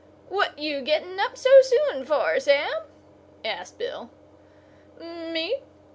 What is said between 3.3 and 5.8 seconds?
asked Bill. "Me?"